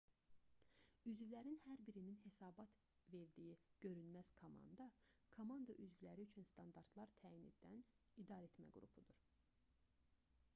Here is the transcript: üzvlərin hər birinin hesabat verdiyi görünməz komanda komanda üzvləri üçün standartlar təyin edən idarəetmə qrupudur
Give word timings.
üzvlərin 1.09 1.57
hər 1.65 1.81
birinin 1.89 2.15
hesabat 2.21 2.79
verdiyi 3.15 3.57
görünməz 3.85 4.31
komanda 4.41 4.87
komanda 5.37 5.77
üzvləri 5.85 6.25
üçün 6.31 6.49
standartlar 6.53 7.13
təyin 7.21 7.47
edən 7.53 7.79
idarəetmə 8.25 8.71
qrupudur 8.81 9.23